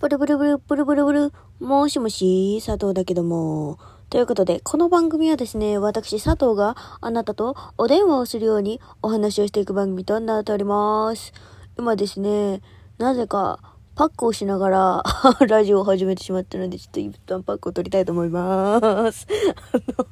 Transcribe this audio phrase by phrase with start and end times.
[0.00, 3.78] ブルブルブルブルブルブル、もしもし、佐藤だけども。
[4.08, 11.34] ということで、この番組はですね、私佐藤があなたとお電話をするようにお話をしていく番組となっております。
[11.76, 12.62] 今ですね、
[12.96, 13.60] なぜか
[13.94, 15.02] パックをしながら
[15.46, 19.26] ラジオを始めてしまったので、ちょっと一旦パックを取りたいと思います。
[19.74, 20.06] あの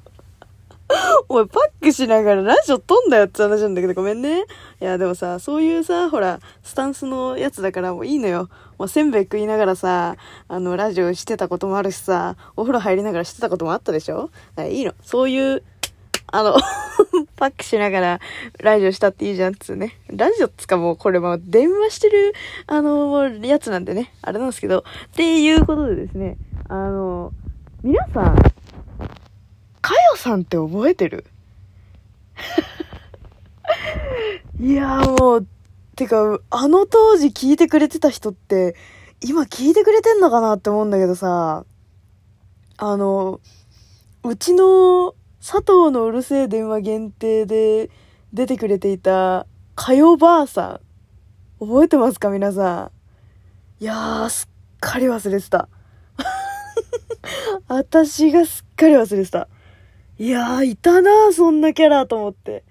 [1.29, 4.45] お前パックしながらラジオ撮んだよって話なんだけどごめんね。
[4.81, 8.49] いやでもさ、そういうさ、ほら、スタンスのやつだからもういいのよ。
[8.79, 10.17] もうせんべい食いながらさ、
[10.49, 14.31] あの、ラジオしてたこともあるしさ、お風呂入りながらしてたこともあったでしょ？
[14.71, 14.93] いいの。
[15.03, 15.63] そういう、
[16.31, 16.57] あの、
[17.37, 18.21] パックしながら
[18.61, 19.99] ラジオしたっていいじゃんっつうね。
[20.11, 22.35] ラジオっつかもうこれも電話してる、
[22.67, 24.13] あの、やつなんでね。
[24.23, 24.79] あれなんですけど。
[24.79, 24.83] っ
[25.15, 26.37] ていうことでですね、
[26.69, 27.33] あの、
[27.83, 28.37] 皆さん、
[30.19, 31.25] さんって覚えてる？
[34.61, 35.47] いやもう、
[35.97, 38.75] てか、あの当時聞いてくれてた人って、
[39.21, 41.65] 今聞いてくれてんのかなって思うんだけどさ、
[42.77, 43.41] あの、
[44.25, 47.91] うちの佐藤のうるせえ電話限定で
[48.33, 50.81] 出てくれていた、かよばあさ
[51.61, 51.65] ん。
[51.65, 52.91] 覚えてますか皆さ
[53.81, 53.83] ん？
[53.83, 54.49] いやー、すっ
[54.81, 55.69] かり忘れてた。
[57.69, 59.49] 私がすっかり忘れてた。
[60.19, 62.65] いやー、いたなー、そんなキャラと思って。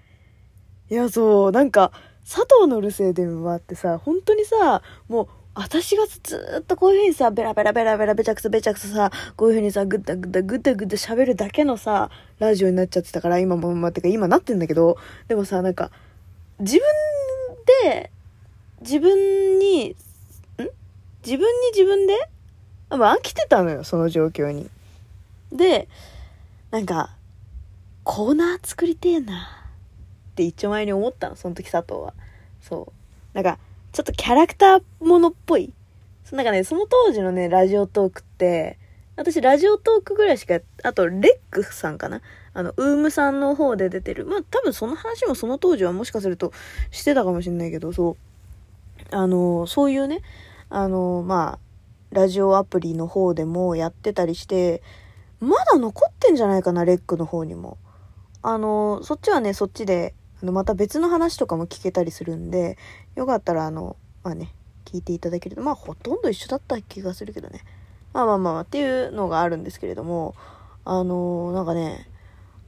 [0.90, 1.92] いや、そう、なんか、
[2.24, 15.90] 佐藤のうるせえ電話ってさ、本当にさ、もう、私がずーっとこういう風にさ、ベラベラベラベラべちゃくそべちゃくそさ、こういう風にさ、ぐったぐったぐったぐった喋るだけのさ、ラジオになっちゃってたから、今も、まあ、てか今なってんだけど、でもさ、なんか、
[16.60, 16.84] 自分
[17.90, 18.10] で、
[18.82, 19.96] 自分に、ん？
[21.24, 22.14] 自分に自分で？
[22.90, 24.68] まあ、飽きてたのよ、その状況に。
[25.50, 25.88] で、
[26.70, 27.16] なんか、
[28.10, 29.68] コーナー作りてえな
[30.30, 32.14] って一丁前に思ったの、その時佐藤は。
[32.58, 32.92] そう。
[33.34, 33.58] なんか、
[33.92, 35.74] ちょっとキャラクターものっぽい。
[36.32, 38.78] なんかね、その当時のね、ラジオトークって、
[39.16, 42.22] 私ラジオトークぐらいしか、あと、レックさんかな？
[42.54, 44.24] あの、ウームさんの方で出てる。
[44.24, 46.54] まあ、多分その話もその当時はもしかすると
[46.90, 48.16] してたかもしれないけど、そ
[49.12, 49.14] う。
[49.14, 50.22] あの、そういうね、
[50.70, 54.82] あの、まあ、ラジオアプリの方でもやってたりして、
[55.40, 57.76] まだ残ってんじゃないかな、レックの方にも。
[58.42, 62.78] あの、そっちはね、そっちで、あの、また別の話とかも聞けたりするんで、
[63.16, 64.54] よかったら、あの、まあね、
[64.84, 67.64] 聞いていただけると、まあ、ほとんど一緒だった気がするけどね。
[68.12, 70.34] まあまあまあ、っていうのがあるんですけれども、
[70.84, 72.08] あの、なんかね、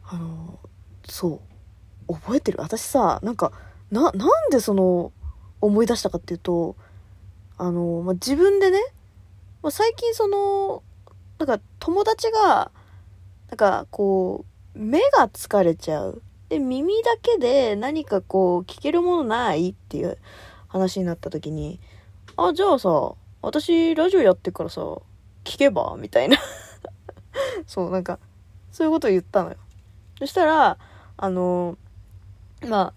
[0.05, 0.59] あの、
[1.05, 1.41] そ
[2.09, 3.53] う、覚えてる私さ、なんか、
[3.91, 5.13] な、なんでその、
[5.61, 6.77] 思い出したかっていうと、
[7.57, 8.79] あの、まあ、自分でね、
[9.63, 10.83] まあ、最近その、
[11.39, 12.71] なんか友達が、
[13.49, 16.23] なんかこう、目が疲れちゃう。
[16.49, 20.19] で、耳だけで何かこう、聞けるものないっていう
[20.69, 21.81] 話になった時に、
[22.37, 24.81] あ、じゃあさ、私ラジオやってからさ、
[25.45, 25.97] 聞けば？
[25.99, 26.39] みたいな。
[27.67, 28.19] そう、なんか、
[28.73, 29.57] そういうことを言ったのよ。
[30.19, 30.79] そしたら、
[31.17, 31.77] あの、
[32.67, 32.93] ま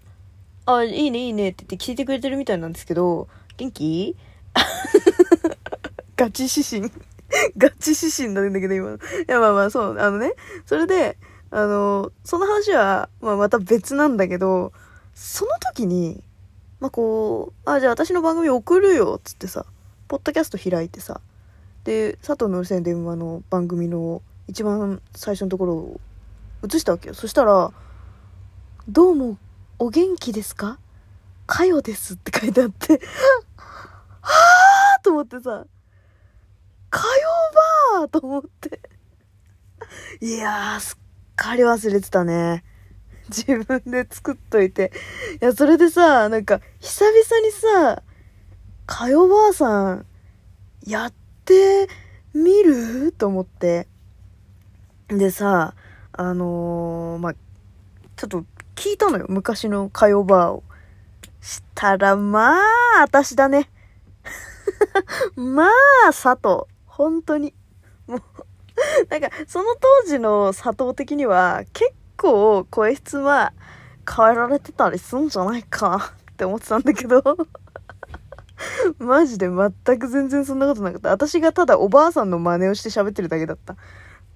[0.66, 4.16] あ、あ、いいねいいねって言って聞いてくれてるみたいなんですけど、元気？
[6.16, 6.92] ガチ指針。
[7.56, 8.92] ガチ指針なんだけど、今。
[8.92, 10.34] いや、まあまあ、そう、あのね、
[10.66, 11.18] それで、
[11.56, 14.72] あの、その話は、まあまた別なんだけど、
[15.14, 16.20] その時に、
[16.80, 19.64] まあこう、あ、じゃあ私の番組送るよ、つってさ、
[20.08, 21.20] ポッドキャスト開いてさ、
[21.84, 26.00] で、佐藤のうるせえ電話の番組の一番最初のところを
[26.64, 27.14] 映したわけよ。
[27.14, 27.70] そしたら、
[28.88, 29.38] どうも、
[29.78, 30.80] お元気ですか？
[31.46, 33.00] かよですって書いてあって、
[33.54, 35.66] はぁと思ってさ、
[36.90, 37.28] かよ
[38.00, 38.80] ばーと思って。
[40.20, 41.03] いやー、すっ
[41.36, 42.64] かり忘れてたね。
[43.28, 44.92] 自分で作っといて。
[45.40, 48.02] いや、それでさ、なんか、久々にさ、
[48.86, 50.06] かよばあさん、
[50.86, 51.12] やっ
[51.44, 51.88] て
[52.34, 53.12] みる？
[53.12, 53.88] と思って。
[55.08, 55.74] でさ、
[56.12, 57.34] あのー、まあ、
[58.16, 59.26] ちょっと聞いたのよ。
[59.28, 60.62] 昔のかよばあを。
[61.40, 63.70] したら、まあ、私だね。
[65.36, 65.70] まあ、
[66.06, 66.66] 佐藤。
[66.86, 67.54] 本当に。
[69.10, 73.52] なんか、その当時の佐藤的には、結構声質は
[74.08, 77.22] 変えられてたりすんじゃないかって思ってたんだけど、
[78.98, 81.10] マジで全く全然そんなことなかった。
[81.10, 83.76] 私がただおばあさんの真似をして喋ってるだけだった。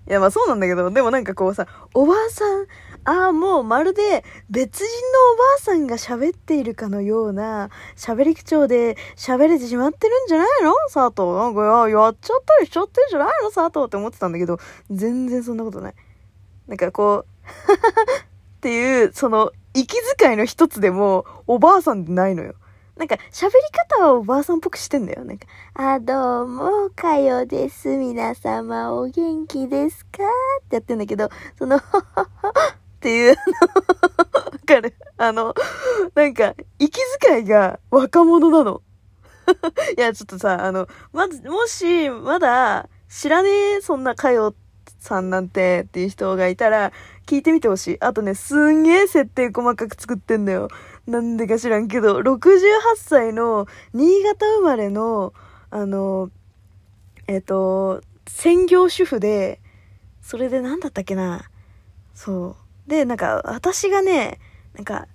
[0.09, 2.67] いや、まあそうなんだけど、でもなんかこうさ、おばあさん、
[3.05, 4.89] ああ、もうまるで別人の
[5.35, 10.73] おばあさんが喋っているかのような喋り口調で喋れてしまってるんじゃないの？
[10.93, 11.37] 佐藤。
[11.39, 13.51] なんか、や、やっちゃったりしちゃってるんじゃないの？
[13.51, 14.59] 佐藤って思ってたんだけど、
[14.91, 15.95] 全然そんなことない。
[16.67, 17.29] なんかこう、
[18.57, 22.55] っていう、その、息遣いの一つでも、おばあさんでないのよ。
[22.99, 23.53] なんか喋り
[23.97, 25.25] 方はおばあさんっぽくしてんだよ。
[25.25, 27.97] なんか、あ、どうも、かよです。
[27.97, 30.25] 皆様お元気ですか？
[30.65, 31.81] ってやってんだけど、その、っ
[32.99, 34.95] ていう、あの、わかる？
[35.17, 35.55] あの、
[36.17, 38.83] なんか、息遣いが若者なの。
[39.97, 44.57] いや、ちょっとさ、あの、まず、もし、まだ、知らねえ、そんなかよ
[44.99, 46.93] さんなんてっていう人がいたら、
[47.27, 47.97] 聞いてみてほしい。
[48.01, 50.69] あとね、すんげえ設定細かく作ってんだよ。
[51.09, 52.61] なんでか知らんけど、68
[52.97, 55.33] 歳の新潟生まれの、
[55.71, 56.31] あの、
[57.27, 59.59] えっ、と、専業主婦で、
[60.21, 61.49] それで何だったっけな。
[62.13, 62.57] そ
[62.87, 62.91] う。
[62.91, 64.39] で、なんか、私がね、
[64.75, 65.09] なんか、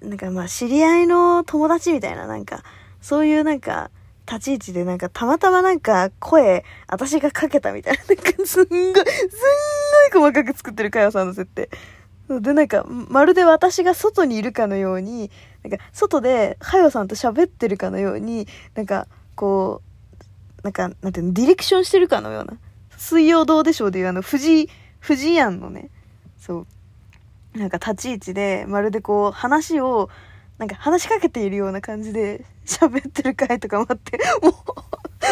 [0.00, 2.62] なんかまあ、知り合いの友達みたいな、なんか、
[3.02, 3.90] そういうなんか、
[4.26, 11.68] 立ち位置でなんか、たまたまなんか、声、私がかけたみたいな、なんか、すんごい、すんごい細かく作ってるかよさんの設定。
[12.28, 15.30] で、なんか、まるで私が外にいるかのように、
[15.62, 22.54] なんか、外で、はよさんと喋ってるかのように、なんか、こう、なんか、なんていうの、ディレクションしてるかのような。
[22.96, 24.68] 水曜どうでしょうでいうあの、富士、
[25.06, 25.90] 富士庵のね、
[26.38, 26.66] そ
[27.54, 30.10] う、なんか立ち位置で、まるでこう、話を、
[30.58, 34.52] なんか話しかけているような感じで 喋ってる回とかもあって、もう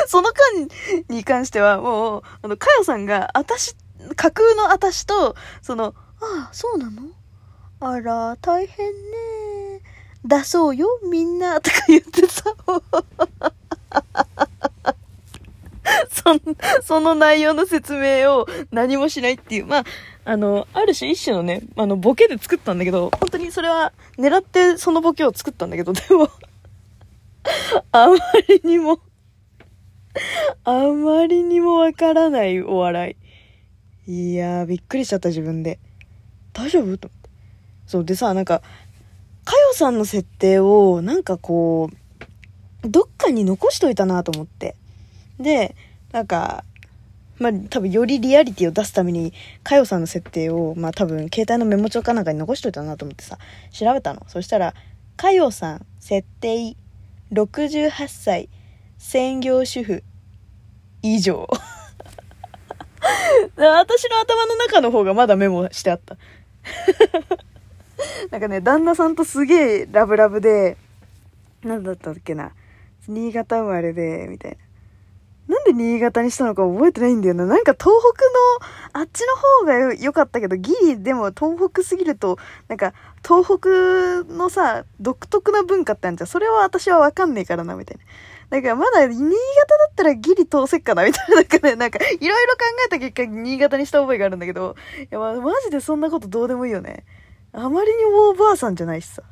[0.06, 0.69] その間
[1.08, 3.75] に関してはもう、あの、かよさんが、あたし、
[4.17, 5.94] 架空のあたしと、その、
[6.25, 7.03] ああ、そうなの？
[7.81, 9.82] あら、大変ね。
[10.25, 12.44] 出そうよ、みんな、とか言ってさ、
[16.11, 16.41] そ、
[16.82, 19.67] その内容の説明を何もしないっていう。
[19.67, 19.85] まあ、
[20.25, 26.31] あの、ある種一種のね、あの、ボケで作ったんだけど、本当にそれは狙ってそのボケを作ったんだけど、でも
[27.93, 28.17] あま
[28.49, 28.99] りにも
[30.65, 33.17] あまりにもわからないお笑
[34.06, 34.31] い。
[34.32, 35.79] いやー、びっくりしちゃった自分で。
[36.55, 36.97] 大丈夫？
[36.97, 37.31] と思って。
[37.87, 38.62] そうでさ、なんか、
[39.45, 41.91] かよさんの設定を、なんかこ
[42.83, 44.75] う、どっかに残しといたなと思って。
[45.39, 45.75] で、
[46.12, 46.65] なんか、
[47.39, 53.39] まあ、多分よりリアリティを出すために、かよさんの設定を、まあ多分携帯のメモ帳かなんかに残しといたなと思ってさ、
[53.71, 54.23] 調べたの。
[54.29, 54.75] そしたら、
[55.17, 56.77] かよさん、設定、
[57.33, 58.49] 68歳、
[58.99, 60.03] 専業主婦、
[61.03, 61.49] 以上。
[63.57, 66.17] 私の頭の中の方がまだメモしてあった。
[68.31, 70.76] なんかね、旦那さんとすげえラブラブで、
[71.62, 72.52] なんだったっけな。
[73.08, 74.56] 新潟生まれで、みたいな。
[75.46, 77.44] なんで新潟にしたのか覚えてないんだよな。
[77.44, 77.94] なんか東
[78.93, 82.38] 北の、あっちの方が良かったけど、ギリでも東北すぎると、
[82.69, 86.26] なんか東北のさ、独特な文化ってあるじゃん。
[86.28, 88.02] それは私はわかんねえからな、みたいな。
[88.55, 89.35] だからまだ新潟だ
[89.91, 91.35] ったらギリ通せっかな、みたいな。
[91.37, 97.05] なんかね、なんかいろいろ考えた結果、新潟にした覚えがあるんだけど、いや、ま、マジでそんなことどうでもいいよね。
[97.53, 99.25] あまりにもおばあさんじゃないしさ。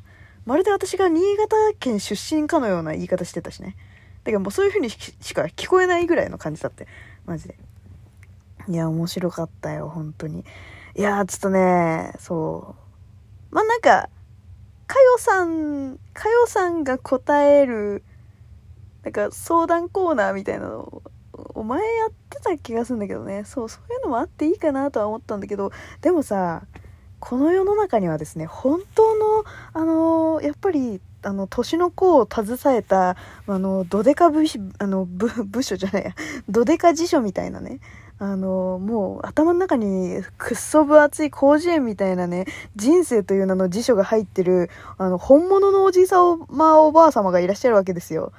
[0.45, 3.77] まるで私が新潟県出身かのような言い方してたしね。
[4.25, 6.85] だからもうそういう風にしか聞こえないぐらいの感じだって。
[7.25, 7.55] マジで。
[8.67, 10.43] いや、面白かったよ、本当に。
[10.95, 12.75] いやちょっとね、そ
[13.51, 13.55] う。
[13.55, 14.09] まあ、なんか、
[14.85, 18.03] かよさん、かよさんが答える、
[19.03, 21.03] なんか相談コーナーみたいなのを、
[21.55, 23.43] お前やってた気がするんだけどね。
[23.45, 25.71] そう、そういうのもあっていいかなとは思ったんだけど、
[26.01, 26.63] でもさ、
[27.19, 33.15] この世の中にはですね、本当の、あの、やっぱり、あの、年の子を携えた、
[33.47, 34.43] あの、ドデカ部、
[34.79, 36.11] あの、部、部署じゃないや、
[36.49, 37.79] ドデカ辞書みたいなね、
[38.19, 42.45] あの、もう頭の中にくっそ分厚い広辞苑みたいなね、
[42.75, 46.17] 人生という名の辞書が入ってる、あの、本物のおじいさ
[46.49, 48.33] まおばあ様がいらっしゃるわけですよ。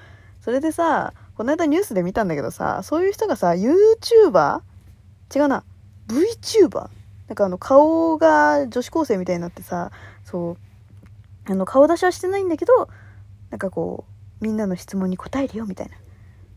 [0.44, 4.60] それでさ、この間ニュースで見たんだけどさ、そういう人がさ、YouTuber?
[5.34, 5.64] 違うな、
[6.08, 6.90] VTuber?
[7.28, 9.90] なんかあの、顔が女子高生みたいになってさ、
[10.22, 10.58] そ
[11.48, 12.90] う、あの、顔出しはしてないんだけど、
[13.48, 15.96] なんかこう、みんなの質問に答えるよみたいな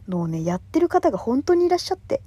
[0.10, 2.22] のをね、やってる方が本当にいらっしゃって、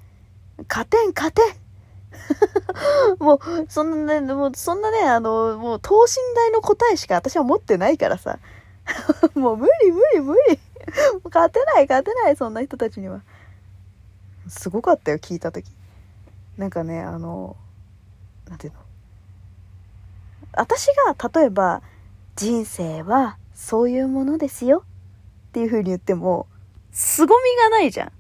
[0.67, 8.39] 勝てん勝てん もう、そんなね、もう、そんなね、あの、もう、等身大の答えしか私は持ってないからさ。
[9.37, 10.59] もう、無理無理無理。
[11.25, 13.23] 勝てない勝てない、そんな人たちには。
[14.49, 15.71] すごかったよ、聞いた時。
[16.57, 17.57] なんかね、あの、
[18.49, 18.81] なんていうの
[20.53, 21.83] 私が、例えば、
[22.37, 24.85] 人生はそういうものですよ
[25.49, 26.47] っていう風に言っても、
[26.93, 28.13] 凄みがないじゃん。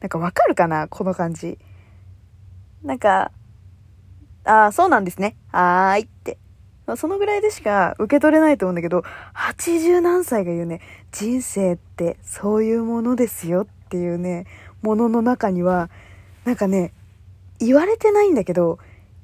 [0.00, 1.58] なんかわかるかなこの感じ。
[2.82, 3.30] なんか、
[4.44, 5.36] ああ、そうなんですね。
[5.50, 6.38] はーいって。
[6.86, 10.80] まそのぐらいでしか受け取れないと思うんだけど、80何歳が言うね、
[11.12, 14.46] 人生ってそういうものですよっていうね、
[14.82, 15.88] ものの中には、
[16.44, 16.92] なんかね、
[17.58, 18.78] 言われてないんだけど、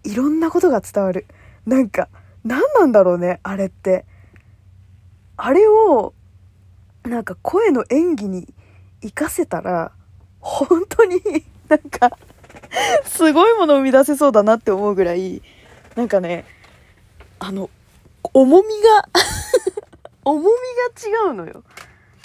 [0.05, 1.27] いろんなことが伝わる。
[1.67, 2.09] なんか、
[2.45, 4.07] 何なんだろうね、あれって。
[5.37, 6.15] あれを、
[7.03, 8.49] なんか声の演技に
[9.03, 9.93] 活かせたら、
[10.41, 11.21] 本当に
[11.69, 12.11] なんか
[13.05, 15.43] すごいものを生み出せそうだなって思うぐらい、
[15.97, 16.45] なんかね、
[17.41, 17.71] あの、
[18.35, 19.09] 重みが
[20.25, 21.65] 重みが違うのよ。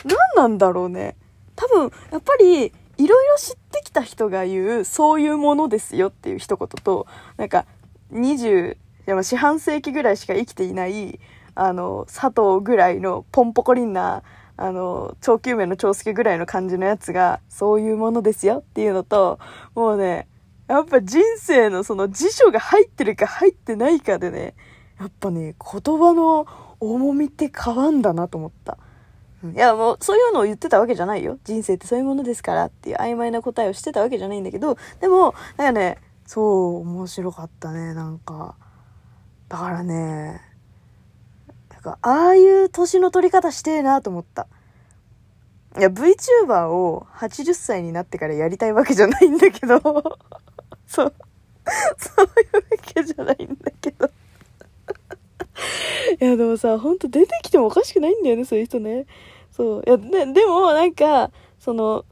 [0.04, 1.16] 何なんだろうね。
[1.56, 2.66] 多分、やっぱり、
[2.98, 7.08] いろいろ知ってきた人が言う、そういうものですよっていう一言と、
[7.38, 7.66] なんか、
[8.12, 8.78] 20、
[9.24, 11.20] 四半世紀ぐらいしか生きていない、
[11.56, 14.22] あの、佐藤ぐらいのポンポコリンな、
[14.58, 19.40] あの、長久命の長介ぐらいの感じのやつが、そういうものですよっていうのと、
[19.76, 20.28] もうね、
[20.68, 24.56] やっぱ人生のその辞書が入ってるか入ってないかでね、
[25.00, 26.48] やっぱね、言葉の
[26.80, 28.78] 重みって変わんだなと思った。
[29.54, 31.38] いや、もう、そういうのを言ってたわけじゃないよ。
[31.44, 38.56] 人生ってそういうものですからっていう曖昧な答えをしてたわけじゃないんだけど、でも、なんかね、そう、面白かったね、なんか。
[39.50, 40.42] だからね、
[41.72, 44.48] なんか、ああいう年の取り方してえなと思った。
[45.78, 49.80] いや、VTuber を80歳になってからやりたいわけじゃないんだけど、
[50.88, 51.14] そう、
[51.98, 54.10] そういうわけじゃないんだけど。
[56.22, 59.06] いや、でもさ、ほんと出てきてもおかしくないんだよね、そういう人ね。
[59.52, 59.84] そう。
[59.86, 62.06] いや、ね、でも、なんか、その、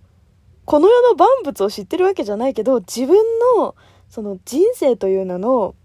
[0.66, 3.18] この世の万物を知ってるわけじゃないけど、自分
[3.58, 3.76] の、
[4.10, 5.76] その人生という名の、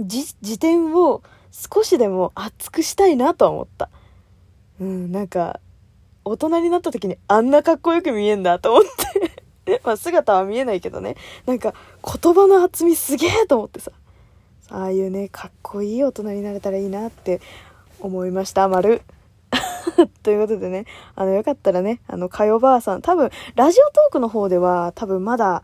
[0.00, 3.90] じ、時点を少しでも熱くしたいなとは思った。
[4.80, 5.60] うん、なんか、
[6.24, 8.84] 大人になった時にあんなかっこよく見えんだと思っ
[9.64, 11.16] て まあ姿は見えないけどね。
[11.46, 13.92] なんか言葉の厚みすげえと思ってさ。
[14.70, 17.40] ああいうね、かっこいい大人になれたらいいなって
[18.00, 19.02] 思いました、丸。
[20.22, 20.84] ということでね、
[21.14, 25.62] あの、よかったらね、あの、かよばあさん、多分、ラジオトークの方では、多分まだ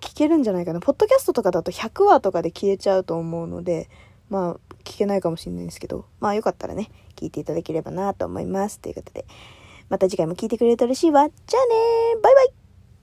[0.00, 0.80] 聞けるんじゃないかな。
[0.80, 3.88] ポッドキャストとかだと100話とかで消えちゃうと思うので、
[4.28, 8.80] まあ、聞けないかもしれないんですけど、まあ、よかったらね、聞いていただければなと思います。
[8.80, 9.24] ということで、
[9.88, 11.28] また次回も聞いてくれると嬉しいわ。
[11.28, 12.61] じゃあねバイバイ